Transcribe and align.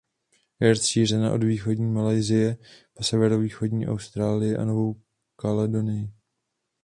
Je 0.59 0.69
rozšířena 0.69 1.33
od 1.33 1.43
východní 1.43 1.85
Malajsie 1.91 2.57
po 2.93 3.03
severovýchodní 3.03 3.87
Austrálii 3.87 4.55
a 4.57 4.65
Novou 4.65 5.01
Kaledonii. 5.35 6.09